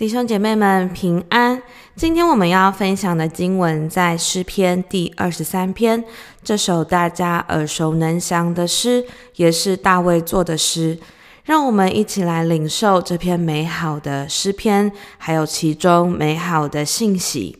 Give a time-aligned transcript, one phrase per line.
[0.00, 1.62] 弟兄姐妹们平安。
[1.94, 6.02] 今天我们要分享的经文在诗篇第二十三篇，
[6.42, 9.04] 这首大家耳熟能详的诗，
[9.36, 10.98] 也是大卫作的诗。
[11.44, 17.58] 让我们一起来领受这篇美好的诗篇，还有其中美好的信息。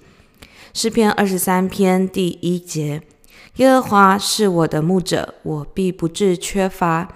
[0.72, 3.02] 诗篇二十三篇第一节：
[3.56, 7.06] 耶和华是我的牧者，我必不致缺乏。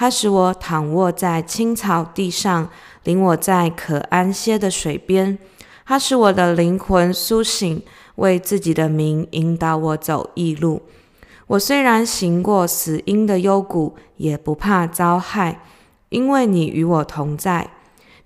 [0.00, 2.70] 它使我躺卧在青草地上。
[3.02, 5.38] 领我在可安歇的水边，
[5.84, 7.82] 它使我的灵魂苏醒，
[8.16, 10.82] 为自己的名引导我走义路。
[11.48, 15.62] 我虽然行过死荫的幽谷，也不怕遭害，
[16.10, 17.70] 因为你与我同在。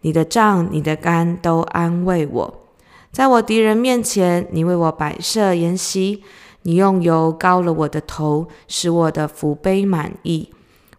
[0.03, 2.55] 你的杖、你的竿都安慰我。
[3.13, 6.23] 在我敌人面前，你为我摆设筵席，
[6.63, 10.51] 你用油膏了我的头，使我的福杯满溢。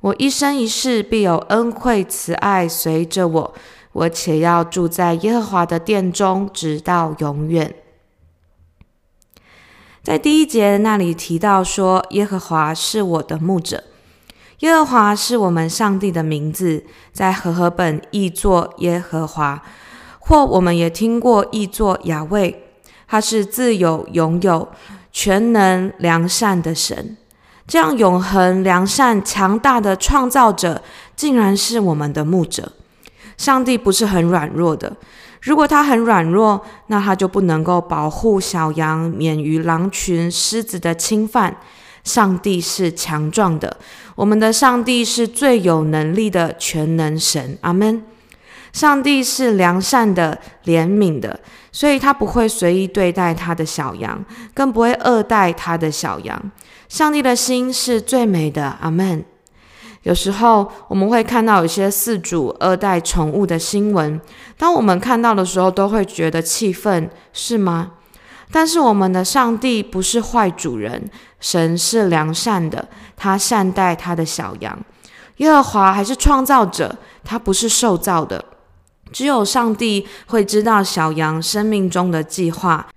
[0.03, 3.53] 我一生一世必有恩惠慈爱随着我，
[3.93, 7.73] 我且要住在耶和华的殿中，直到永远。
[10.01, 13.85] 在第一节那里提到说，耶和华是我的牧者。
[14.59, 19.63] 耶和华是我们上帝的名字，在和合本译作耶和华，
[20.19, 22.65] 或我们也听过译作雅卫。
[23.07, 24.67] 他是自有、拥有、
[25.13, 27.15] 全能、良善的神。
[27.65, 30.81] 这样永恒、良善、强大的创造者，
[31.15, 32.71] 竟然是我们的牧者。
[33.37, 34.95] 上帝不是很软弱的，
[35.41, 41.57] 如果他很软弱，那他就不能够保护小羊免于狼群、狮子的侵犯。
[42.03, 43.77] 上帝是强壮的，
[44.15, 47.57] 我们的上帝是最有能力的全能神。
[47.61, 48.03] 阿门。
[48.73, 51.39] 上帝是良善的、怜悯的，
[51.71, 54.21] 所以他不会随意对待他的小羊，
[54.53, 56.51] 更不会恶待他的小羊。
[56.89, 59.23] 上帝的心是最美的，阿门。
[60.01, 64.19] 有时候我们会看到有些饲主恶待宠物的新闻，
[64.57, 67.91] 当我们看到的时候，都会觉得气愤，是吗？
[68.51, 74.77] 但是我们的上帝不是坏主人，神是良善的，他善待他的小羊。
[75.37, 78.43] 耶和华还是创造者，他不是受造的。
[79.13, 82.87] 只有上帝会知道小羊生命中的计划。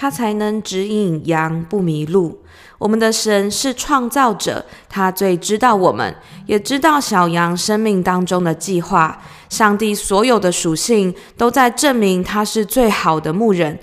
[0.00, 2.44] 他才能指引羊不迷路。
[2.78, 6.14] 我们的神是创造者，他最知道我们，
[6.46, 9.20] 也知道小羊生命当中的计划。
[9.48, 13.76] 上帝所有的属性都在证明他是最好的牧人，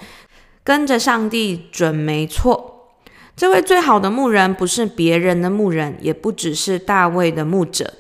[0.64, 2.94] 跟着上帝准没错。
[3.36, 7.94] 这位最好的牧人不是别人的牧人，也不只是大卫的牧者。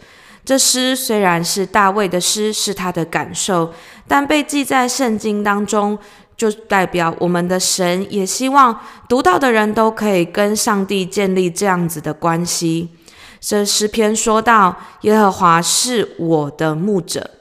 [0.46, 3.74] 这诗虽然是大卫的诗，是他的感受，
[4.08, 5.98] 但被记在圣经当中。
[6.38, 12.90] 就代表我们的神也希望读到的人都可以跟上帝建立这样子的关系。
[13.40, 17.32] 这诗篇说到，耶和华是我的牧者，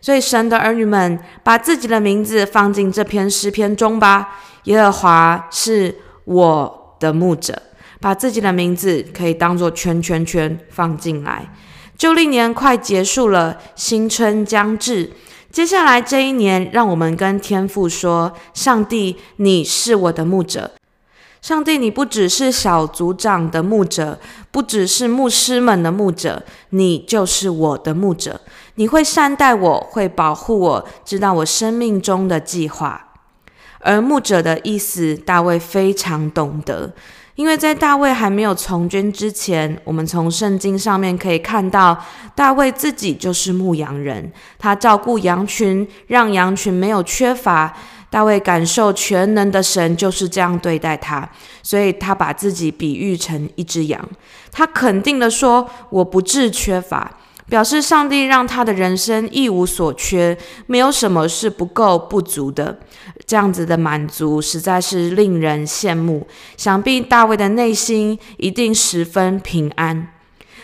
[0.00, 4.38] 所以神的儿女们把自己的名字放进这篇诗篇中吧。
[4.64, 5.94] 耶和华是
[6.24, 7.60] 我的牧者，
[8.00, 11.46] 把自己的名字可以当作圈圈圈放进来。
[12.00, 15.12] 旧历年快结束了，新春将至。
[15.52, 20.70] 接下来这一年，让我们跟天父说：“上帝，你是我的牧者。
[21.42, 24.18] 上帝，你不只是小组长的牧者，
[24.50, 28.40] 不只是牧师们的牧者，你就是我的牧者。
[28.76, 33.08] 你会善待我，会保护我，知道我生命中的计划。
[33.80, 36.94] 而牧者的意思，大卫非常懂得。”
[37.36, 41.98] 因为在大卫还没有从军之前，我们从圣经上面可以看到，
[42.34, 47.74] 大卫自己就是牧羊人，他照顾羊群，让羊群没有缺乏。
[48.10, 51.26] 大卫感受全能的神就是这样对待他，
[51.62, 54.04] 所以他把自己比喻成一只羊，
[54.50, 57.08] 他肯定的说：“我不致缺乏。”
[57.50, 62.78] 表示上帝让他的人生一无所缺，没有什么是不够不足的。
[63.26, 66.26] 这样子的满足实在是令人羡慕。
[66.56, 70.08] 想必大卫的内心一定十分平安。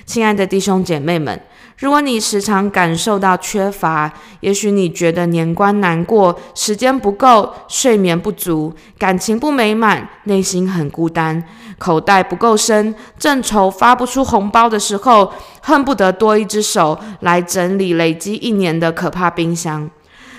[0.05, 1.39] 亲爱的弟兄姐妹们，
[1.79, 11.45] 如果你时常感受到缺乏，也许你觉得年关难过，时间不够，睡眠不足，感情不美满，内心很孤单。
[11.77, 15.31] 口袋不够深，正愁发不出红包的时候，
[15.61, 19.91] 恨不得多一只手来整理累积一年的可怕冰箱。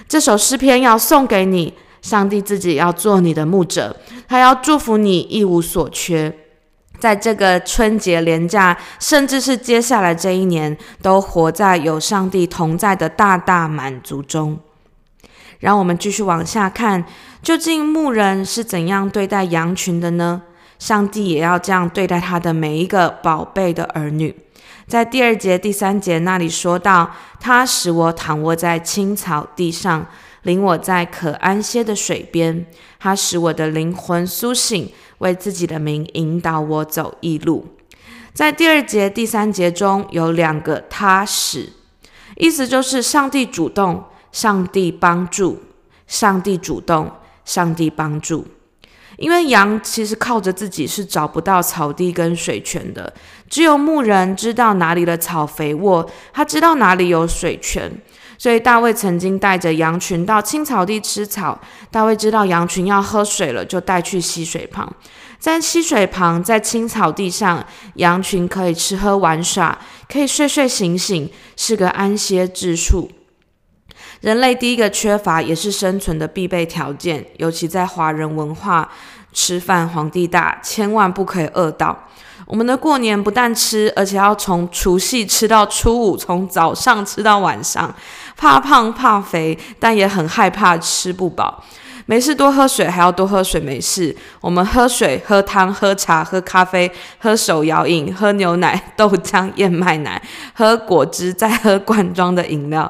[0.07, 3.95] 这首诗篇要送给你，上帝自己要做你的牧者，
[4.27, 6.35] 他要祝福你一无所缺，
[6.99, 14.59] 在这个春节连假，甚至是接下来这一年，都活在有上帝同在的大大满足中。
[15.59, 17.03] 让我们继续往下看，
[17.41, 20.43] 究竟牧人是怎样对待羊群的呢？
[20.77, 24.35] 上帝也要这样对待他的每一个宝贝的儿女。
[24.87, 30.05] 在第二节、第三节那里说到，他使我躺卧在青草地上，
[30.47, 32.65] 领我在可安歇的水边。
[32.97, 37.67] 他使我的灵魂苏醒，为自己的名引导我走义路。
[38.33, 41.73] 在第二节、第三节中有两个“他使”，
[42.37, 45.61] 意思就是上帝主动，上帝帮助，
[46.07, 47.11] 上帝主动，
[47.43, 48.47] 上帝帮助。
[49.17, 53.11] 因为羊其实靠着自己是找不到草地跟水泉的，
[53.49, 57.91] 只有牧人知道哪里的草肥沃，他知道哪里有水泉。
[58.37, 61.59] 所以大卫曾经带着羊群到青草地吃草。
[61.89, 64.91] 大卫知道羊群要喝水了，就带去溪水旁。
[65.39, 67.63] 在溪水旁，在青草地上，
[67.95, 69.77] 羊群可以吃喝玩耍，
[70.11, 73.11] 可以睡睡醒醒，是个安歇之处。
[74.21, 78.89] 人类第一个缺乏也是生存的必备条件，尤其在华人文化，
[79.31, 82.07] 吃饭皇帝大，千万不可以饿到。
[82.47, 87.93] 我们的过年不但吃，而且要从除夕吃到初五，从早上吃到晚上，
[88.37, 91.63] 怕胖怕肥，但也很害怕吃不饱。
[92.05, 93.59] 没事多喝水，还要多喝水。
[93.59, 100.21] 没事，我们喝水、喝汤、喝茶、喝咖啡、喝手摇饮、喝牛奶、豆浆、燕麦奶、
[100.53, 102.89] 喝果汁，再喝罐装的饮料。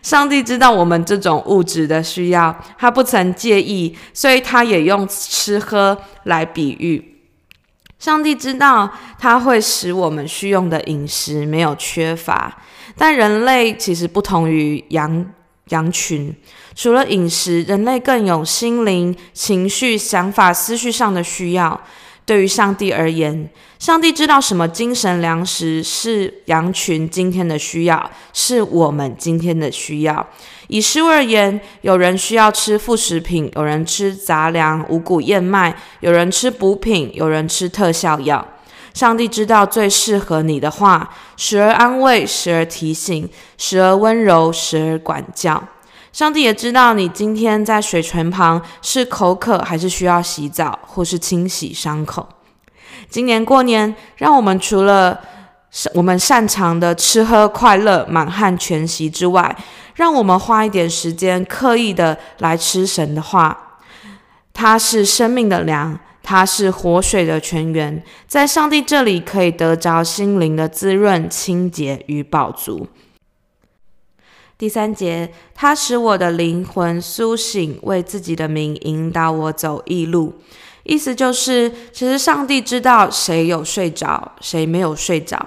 [0.00, 7.15] 上帝知道我们这种物质的需要，他不曾介意，所以他也用吃喝来比喻。
[8.06, 8.88] 上帝知道
[9.18, 12.56] 他会使我们需用的饮食没有缺乏，
[12.96, 15.26] 但人类其实不同于羊
[15.70, 16.32] 羊群，
[16.76, 21.80] 除了饮食，人类更有心灵、情绪、想法、思绪上的需要。
[22.24, 23.50] 对于上帝而言，
[23.80, 30.24] 上帝知道什么精神粮食是羊群今天的需要，是我们今天的需要。
[30.68, 38.46] 以食物而言，有人需要吃副食品，有人吃杂粮、五谷燕麦，有人吃补品，有人吃特效药。
[38.94, 43.28] 上帝知道最适合你的话，时而安慰，时而提醒，
[43.58, 45.62] 时而温柔，时而管教。
[46.12, 52.26] 上帝也知道你今天在水泉旁是口渴，还是需要洗澡，或是清洗伤口。
[53.10, 55.20] 今年过年，让我们除了
[55.92, 59.54] 我们擅长的吃喝快乐、满汉全席之外，
[59.96, 63.80] 让我们花一点时间，刻意的来吃神的话。
[64.52, 72.86] 它是生命的粮，它是活水的泉源，在上帝这里可以得着心灵的滋润、清洁与饱足。
[74.58, 80.34] 第三节，他使我的灵魂苏醒，为自己的名引导我走义路。
[80.84, 85.46] 意思就是，其实上帝知道谁有睡着，谁没有睡着。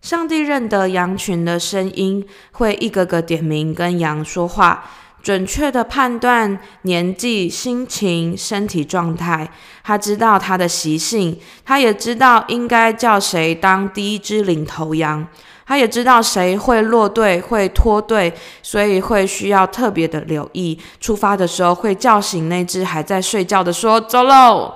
[0.00, 4.84] 上帝认得羊群的声音，会一个个点名跟羊说话，
[5.22, 9.50] 准确的判断年纪、心情、身体状态。
[9.82, 15.26] 他知道他的习性，他也知道应该叫谁当第一只领头羊。
[15.66, 20.78] 他也知道谁会落队、会脱队，所以会需要特别的留意。
[20.98, 24.72] 出发的时候会叫醒那只还在睡觉的，说：“走喽。”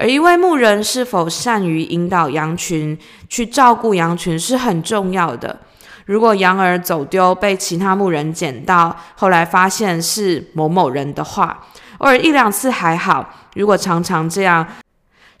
[0.00, 2.96] 而一位牧人是否善于引导羊群、
[3.28, 5.58] 去照顾羊群是很重要的。
[6.06, 11.66] 如果羊儿走丢，被其他牧人捡到，后来发现是某某人的话，
[11.98, 13.28] 偶尔一两次还好。
[13.56, 14.64] 如果常常这样，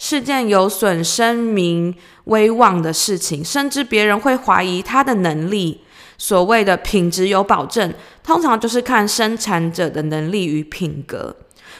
[0.00, 5.82] 是件有损声名威望的事情，甚至别人会怀疑他的能力。
[6.18, 11.36] 所谓的品质有保证，通常就是看生产者的能力与品格。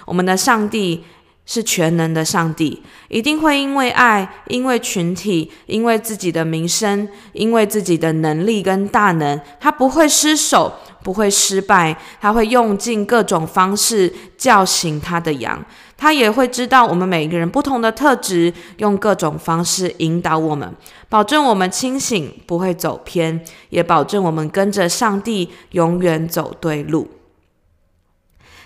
[0.06, 1.04] 我们的上帝
[1.50, 10.70] 是全能的上帝，一定会因为爱，因为群体，因为自己的名声，因为自己的能力跟大能，他不会失手，
[11.02, 15.64] 不会失败，他会用尽各种方式叫醒他的羊。
[15.96, 20.70] 他也会知道我们每一个人不同的特质，用各种方式引导我们，
[21.08, 27.08] 保证我们清醒，不会走偏，也保证我们跟着上帝永远走对路。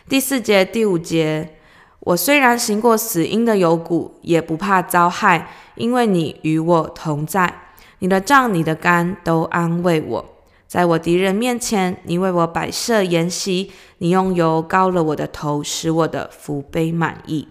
[0.08, 1.58] 第四节、第五节，
[2.04, 7.54] 我虽然行过死荫的幽谷，也不怕遭害，因为你与我同在，
[8.00, 10.24] 你的杖、你的竿都安慰我。
[10.66, 17.46] 在我敌人面前，你为我摆设筵席，你用油膏了我的头，使我的福杯满溢。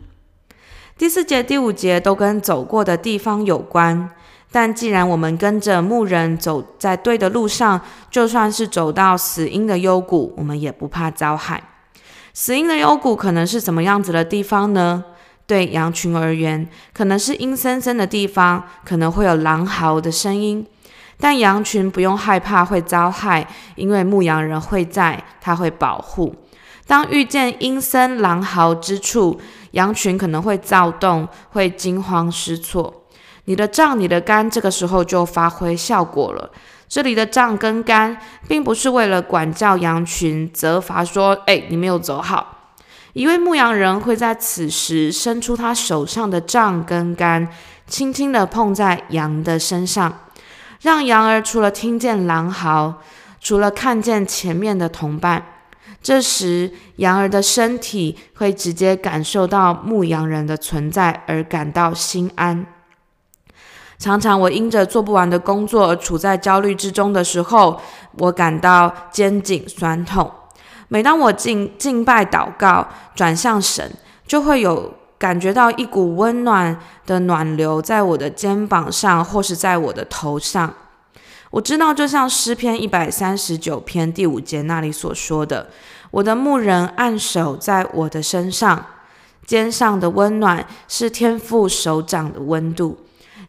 [0.98, 4.10] 第四节、第五节都跟走过的地方有关，
[4.52, 7.80] 但既然我们跟着牧人走在对的路上，
[8.10, 11.64] 就算是走到死荫的幽谷，我们也不怕遭害。
[12.34, 15.04] 死荫的幽谷可能是什么样子的地方呢？
[15.46, 20.66] 对羊群而言，可能是阴森森的地方，可能会有狼嚎的声音。
[21.20, 23.46] 但羊群不用害怕会遭害，
[23.76, 26.34] 因为牧羊人会在，他会保护。
[26.88, 29.40] 当遇见阴森狼嚎之处，
[29.72, 33.04] 羊群可能会躁动，会惊慌失措。
[33.46, 36.50] 你的杖、你的竿，这个时候就发挥效果了。
[36.92, 38.18] 这里的杖跟竿，
[38.50, 42.74] 并不是为了管教羊群，责罚说：“哎，你没有走好。”
[43.16, 47.48] 一位牧羊人会在此时伸出他手上的杖跟竿，
[47.88, 50.20] 轻轻地碰在羊的身上，
[50.82, 52.96] 让羊儿除了听见狼嚎，
[53.40, 55.46] 除了看见前面的同伴，
[56.02, 62.66] 这时羊儿的身体会直接感受到牧羊人的存在而感到心安。
[64.02, 67.80] 常常我因着做不完的工作而处在焦虑之中的时候，
[68.18, 70.30] 我感到肩颈酸痛。
[70.88, 73.92] 每当我敬敬拜祷告，转向神，
[74.26, 80.74] 就会有感觉到一股温暖的暖流在我的肩膀上，或是在我的头上。
[81.52, 85.70] 我知道，就像诗篇一百三十九篇第五节那里所说的
[86.10, 88.84] ：“我的牧人按手在我的身上，
[89.46, 92.98] 肩上的温暖是天父手掌的温度，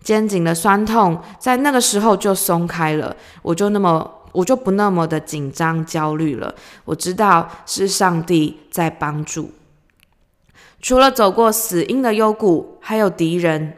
[0.02, 4.18] 肩颈的酸痛在那个时候就松开了。”我就那么。
[4.32, 6.54] 我就不那么的紧张焦虑了。
[6.86, 9.52] 我知道是上帝在帮助。
[10.80, 13.76] 除了走过死荫的幽谷，还有敌人。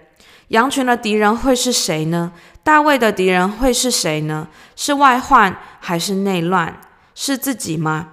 [0.50, 2.30] 羊群的敌人会是谁呢？
[2.62, 4.46] 大卫的敌人会是谁呢？
[4.76, 6.80] 是外患还是内乱？
[7.16, 8.10] 是自己吗？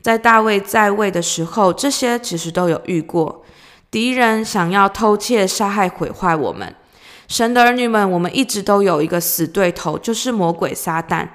[0.00, 3.44] 在大卫在位的时候，这些其实都有遇过。
[3.90, 6.72] 敌人想要偷窃、杀害、毁坏我们。
[7.32, 11.26] 神的儿女们，我们一直都有一个死对头，就是魔鬼撒旦。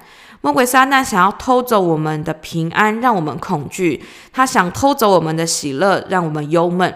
[0.42, 4.00] 魔鬼撒旦想要偷走我们的平安，让我们恐惧；
[4.32, 6.88] 他想偷走我们的喜乐，让我们忧闷；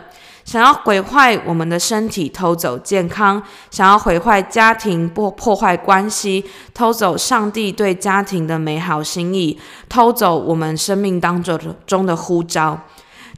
[0.45, 3.43] 想要毁坏我们的身体，偷走健康；
[3.73, 12.79] 想要毁坏家庭，破破坏关系，偷走上帝对家庭的美好心意，偷走我们生命当中中的呼召。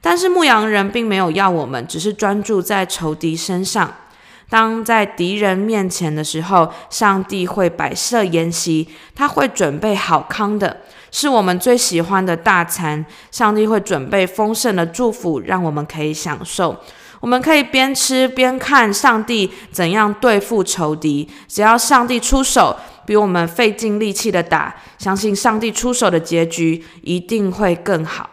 [0.02, 3.90] 但是牧羊人并没有要我们，只是专注在仇敌身上。
[4.48, 13.04] 当在敌人面前的时候，上帝会摆设筵席，他会准备好康的，是我们最喜欢的大餐。
[13.30, 16.76] 上帝会准备丰盛的祝福，让我们可以享受。
[17.20, 21.26] 我们可以边吃边看上帝怎样对付仇敌。
[21.48, 28.28] 只要上帝出手，比我们费尽力气的打，相信上帝出手的结局一定会更好。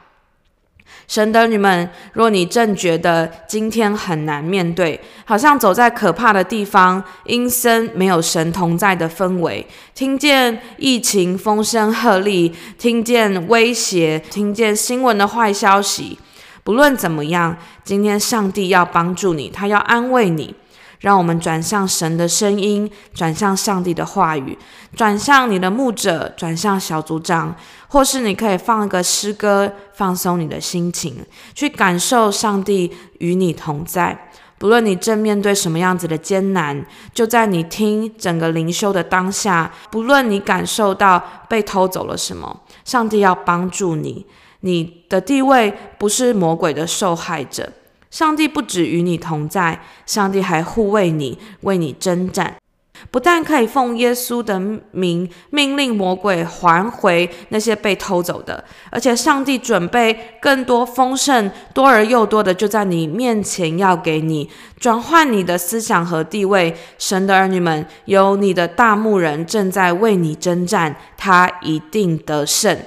[1.12, 16.18] 神的女们，若你正觉得今天很难面对，好像走在可怕的地方，阴森没有神同在的氛围，听见疫情风声鹤唳，听见威胁，听见新闻的坏消息，
[16.64, 20.56] 不论怎么样，今天上帝要帮助你，他要安慰你。
[21.02, 24.58] 让我们转向神的声音，转向上帝的话语，
[24.96, 27.56] 转向你的牧者，转向小组长，
[27.88, 34.30] 或是你可以放一个诗歌，放松你的心情，去感受上帝与你同在。
[34.60, 44.28] 不论你正面对什么样子的艰难，就在你听整个灵修的当下，不论你感受到被偷走了什么，上帝要帮助你。
[44.60, 47.74] 你的地位不是魔鬼的受害者。
[48.12, 52.56] 上帝不止与你同在，上帝还护卫你，为你征战。
[53.10, 54.60] 不但可以奉耶稣的
[54.92, 64.48] 名命令魔鬼还回那些被偷走的，而且上帝准备更多丰盛、多而又多的，就在你面前要给你
[64.80, 66.76] 转换你的思想和地位。
[67.00, 72.78] 神的儿女们，有你的大牧人正在为你征战，他一定得胜。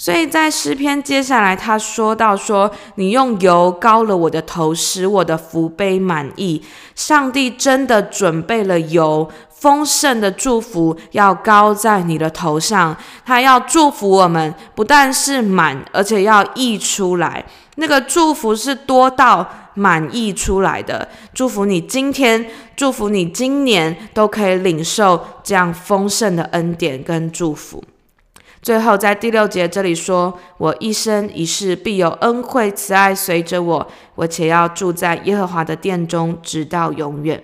[0.00, 6.62] 所以在诗篇接下来，他说到说：“你用油膏了我的头，使我的福杯满溢。
[6.94, 12.96] 上帝真的准备了油，丰盛的祝福要膏在你的头上。
[13.26, 17.44] 他要祝福我们，不但是满，而且要溢出来。
[17.74, 21.06] 那个祝福是多到满溢出来的。
[21.34, 27.84] 祝福你今天，祝福你今年都可以领受这样丰盛的恩典跟祝福。”
[28.62, 33.86] 最后，在第六节这里说：“我一生一世必有恩惠慈爱随着我，
[34.16, 37.42] 我且要住在耶和华的殿中，直到永远。”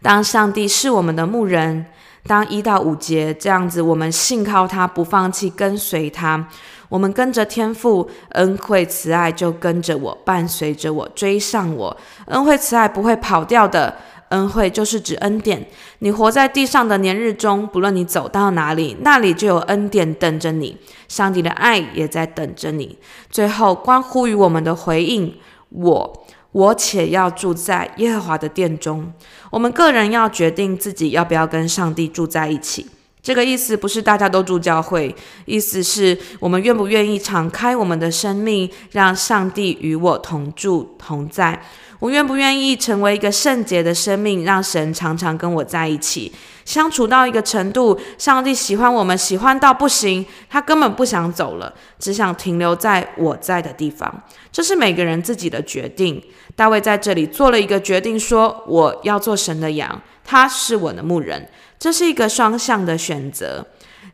[0.00, 1.86] 当上帝是我们的牧人，
[2.24, 6.46] 当一到五节这样子，我们信靠他，不放弃，跟随他，
[6.88, 11.96] 我们跟着天父，恩惠慈爱就跟着我，伴随着我，追上我，
[12.26, 13.96] 恩惠慈爱不会跑掉的。
[14.30, 15.66] 恩惠就是指恩典。
[16.00, 20.76] 你活在地上的年日中，不论你走到哪里，那里就有恩典等着你。
[21.08, 22.98] 上帝的爱也在等着你。
[23.30, 25.34] 最后，关乎于我们的回应：
[25.70, 29.12] 我，我且要住在耶和华的殿中。
[29.50, 32.86] 我们个人要决定自己要不要跟上帝住在一起。
[33.22, 35.12] 这个意思不是大家都住教会，
[35.46, 41.60] 意思是我们愿不愿意敞开我们的生命，让上帝与我同住同在。
[41.98, 46.32] 我愿不愿意成为一个圣洁的生命，让神常常跟我在一起，
[46.64, 54.22] 相处到一个程度，上帝喜欢我们，喜欢到不行，他根本不想走了，只想停留在我在的地方。
[54.52, 56.22] 这是每个人自己的决定。
[56.54, 61.48] 大卫在这里做了一个决定，说我要做神的羊，他是我的牧人。
[61.78, 63.66] 这是一个双向的选择，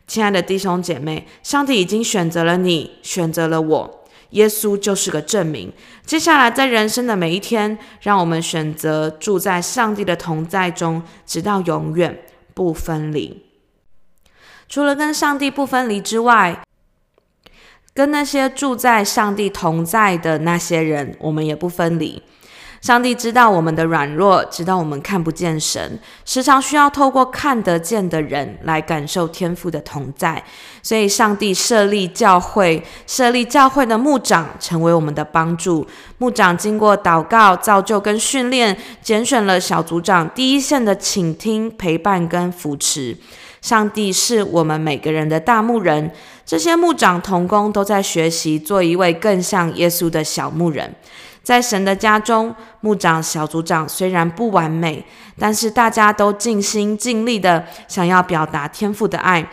[0.09, 4.02] 亲爱的弟兄姐妹，上帝已经选择了你，选择了我，
[4.33, 5.73] 耶稣就是个证明。
[6.05, 12.23] 接下来，在人生的每一天，让我们选择住在上帝的同在中，直到永远
[12.53, 13.47] 不分离。
[14.69, 16.63] 除了跟上帝不分离之外，
[17.95, 22.23] 跟那些住在上帝同在的那些人，我们也不分离。
[22.83, 30.43] 上帝知道我们的软弱，知道我们看不见神，时常需要透过看得见的人来感受天父的同在。
[30.83, 35.87] 所以，上帝设立教会，设立教会的牧长成为我们的帮助。
[36.19, 43.17] 牧长经过祷告、造就跟训练，拣选了小组长，第一线的倾听、陪伴跟扶持。
[43.61, 46.11] 上帝是我们每个人的大牧人，
[46.45, 50.93] 这些牧长同工都在学习做一位更像耶稣的小牧人。
[51.43, 55.05] 在神的家中，牧长、小组长虽然不完美，
[55.39, 59.51] 但是大家都尽心尽力的想要表达天父的爱，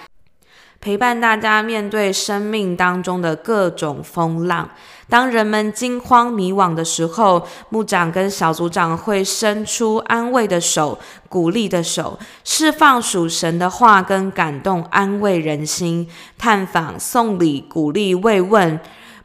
[0.79, 4.69] 陪伴大家面对生命当中的各种风浪。
[5.09, 18.79] 当人们惊慌迷惘的时候，牧长跟小组长会伸出安慰的手、鼓励的手，释放属神的话跟感动，安慰人心，探访、送礼、鼓励、慰问。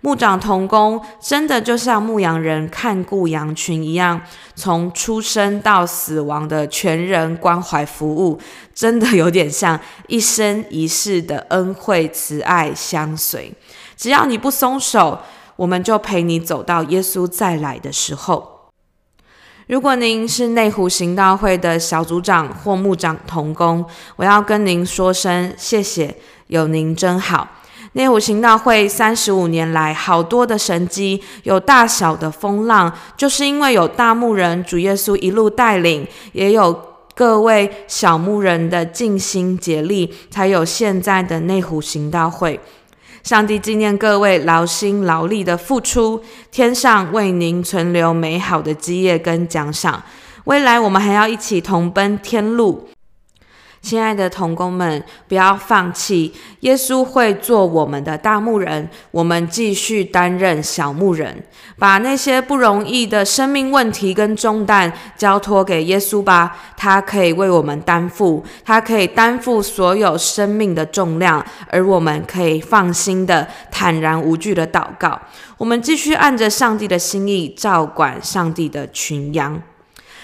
[0.04, 4.20] 牧长同工真的就像牧羊人看顾羊群一样，
[4.54, 8.38] 从出生到死亡的全人关怀服务，
[8.74, 13.50] 真的有点像一生一世的恩惠慈爱相随。
[13.96, 15.20] 只要你不松手，
[15.56, 18.68] 我们就陪你走到耶稣再来的时候。
[19.68, 23.82] 如果您是内湖行道会的小组长或牧长同工，
[24.16, 26.14] 我要跟您说声谢谢，
[26.48, 27.48] 有您真好。
[27.94, 36.76] 内湖行道会三十五年来，好多的神迹，有大小的风浪，就是因为有大牧人主耶稣一路带领，也有
[37.14, 42.58] 各位小牧人的尽心竭力，才有现在的内湖行道会。
[43.22, 50.02] 上帝纪念各位劳心劳力的付出，天上为您存留美好的基业跟奖赏。
[50.44, 52.88] 未来我们还要一起同奔天路。
[53.84, 61.44] 亲爱的同工们，不要放弃，耶稣会做我们的大牧人，我们继续担任小牧人，
[61.78, 75.20] 把那些不容易的生命问题跟重担交托给耶稣吧，他可以为我们担负，他可以担负所有生命的重量，而我们可以放心的、坦然无惧的祷告。
[75.58, 79.60] 我们继续按着上帝的心意照管上帝的群羊，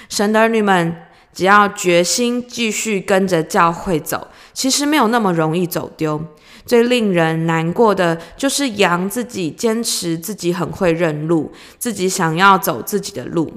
[0.08, 0.96] 神的儿女们。
[1.32, 6.22] 只要决心继续跟着教会走，其实没有那么容易走丢。
[6.66, 13.52] 最令人难过的就是羊自己坚持自己很会认路，自己想要走自己的路。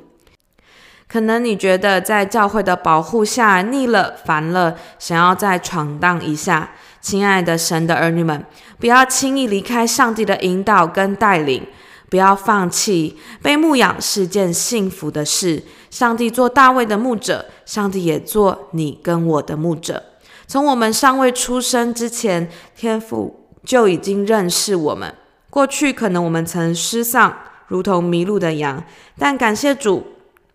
[1.08, 6.72] 可能你觉得在教会的保护下腻了、烦了，想要再闯荡一下。
[7.02, 8.46] 亲爱的神的儿女们，
[8.80, 11.68] 不要轻易离开上帝的引导跟带领。
[12.14, 15.64] 不要放弃，被牧养是件幸福的事。
[15.90, 20.04] 上帝做大卫的牧者，上帝也做你跟我的牧者。
[20.46, 22.48] 从我们尚未出生之前，
[22.78, 25.12] 天父就已经认识我们。
[25.50, 27.36] 过去可能我们曾失丧，
[27.68, 28.84] 如同迷路的羊，
[29.18, 30.06] 但感谢主，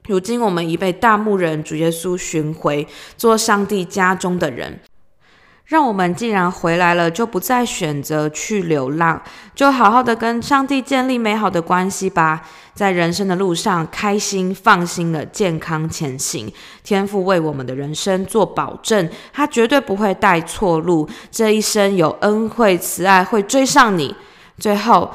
[0.06, 4.78] 如今我们已被大牧人主耶稣寻回，做上帝家中的人。
[5.68, 9.20] 让我们既然回来了，就不再选择去流浪，
[9.54, 12.40] 就好好的跟上帝建立美好的关系吧。
[12.72, 16.50] 在人生的路上，开心、放心的健康前行。
[16.82, 21.06] 天父为我们的人生做保证，他绝对不会带错路。
[21.30, 24.16] 这一生有恩惠慈爱会追上你。
[24.58, 25.10] 最后。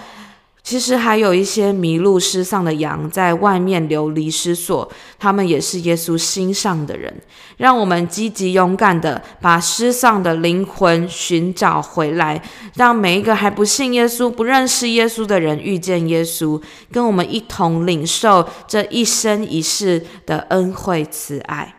[0.64, 7.14] 其实还有一些迷路失丧的羊在外面流离失所，他们也是耶稣心上的人。
[7.58, 12.42] 让我们积极勇敢的把失丧的灵魂寻找回来，
[12.76, 16.60] 让每一个还不信耶稣、不认识耶稣的人遇见耶稣，
[16.92, 21.76] 跟我们一同领受这一生一世的恩惠慈爱。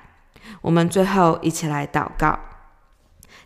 [0.61, 2.39] 我们最后一起来祷告。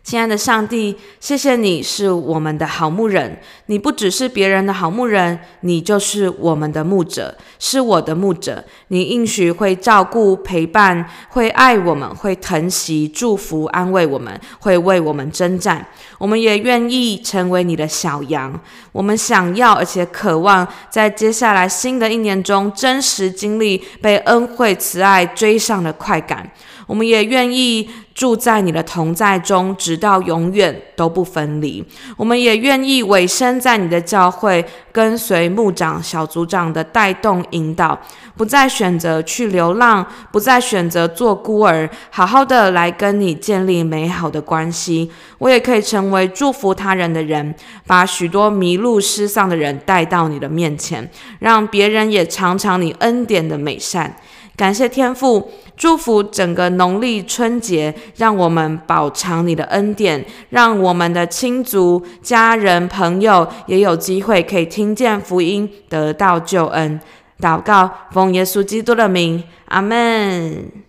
[0.09, 3.39] 亲爱的上帝，谢谢你是我们的好牧人。
[3.67, 8.65] 你不只是别人的好牧人，你就是我们的牧者，是我的牧者。
[8.87, 15.85] 你应许会照顾、陪伴，会爱我们，会疼惜、祝福、安慰我们，会为我们征战。
[16.17, 18.59] 我们也愿意成为你的小羊。
[18.91, 26.51] 我们想要而且渴望，在接下来新的一年中，真实经历被恩惠慈爱追上的快感。
[26.89, 31.85] 我们也愿意住在你的同在中，直到永远都不分离。
[32.17, 37.97] 我们也愿意委身在你的教会，跟随牧长、小组长的带动引导，
[38.35, 45.11] 不再选择去流浪，不再选择做孤儿，好好的来跟你建立美好的关系。
[45.37, 47.53] 我也可以成为祝福他人的人，
[47.85, 54.15] 把许多迷路失丧的人带到你的面前，让别人也尝尝你恩典的美善。
[54.59, 66.99] 感谢天父，祝福整个农历春节，让我们饱尝你的恩典，让我们的亲族、家人、朋友也有机会可以听见福音，得到救恩。
[67.39, 70.88] 祷告，奉耶稣基督的名，阿门。